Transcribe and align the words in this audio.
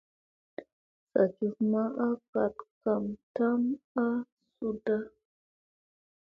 Sa 1.09 1.21
njuf 1.31 1.55
ma 1.71 1.83
a 2.07 2.09
gat 2.31 2.55
kay 2.83 3.05
tam 3.35 3.61
a 4.05 4.07
suuta. 4.55 4.97